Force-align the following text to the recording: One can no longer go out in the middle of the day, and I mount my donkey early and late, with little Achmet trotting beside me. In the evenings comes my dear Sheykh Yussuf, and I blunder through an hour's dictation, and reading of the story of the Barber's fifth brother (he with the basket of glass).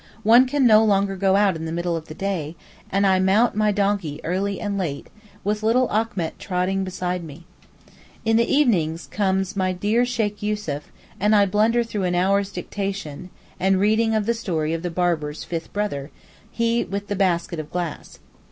One 0.23 0.47
can 0.47 0.65
no 0.65 0.83
longer 0.83 1.15
go 1.15 1.35
out 1.35 1.55
in 1.55 1.65
the 1.65 1.71
middle 1.71 1.95
of 1.95 2.07
the 2.07 2.15
day, 2.15 2.55
and 2.91 3.05
I 3.05 3.19
mount 3.19 3.53
my 3.53 3.71
donkey 3.71 4.19
early 4.23 4.59
and 4.59 4.75
late, 4.75 5.05
with 5.43 5.61
little 5.61 5.87
Achmet 5.89 6.39
trotting 6.39 6.83
beside 6.83 7.23
me. 7.23 7.43
In 8.25 8.35
the 8.35 8.51
evenings 8.51 9.05
comes 9.05 9.55
my 9.55 9.71
dear 9.73 10.03
Sheykh 10.03 10.41
Yussuf, 10.41 10.91
and 11.19 11.35
I 11.35 11.45
blunder 11.45 11.83
through 11.83 12.05
an 12.05 12.15
hour's 12.15 12.51
dictation, 12.51 13.29
and 13.59 13.79
reading 13.79 14.15
of 14.15 14.25
the 14.25 14.33
story 14.33 14.73
of 14.73 14.81
the 14.81 14.89
Barber's 14.89 15.43
fifth 15.43 15.71
brother 15.71 16.09
(he 16.49 16.83
with 16.83 17.05
the 17.05 17.15
basket 17.15 17.59
of 17.59 17.69
glass). 17.69 18.17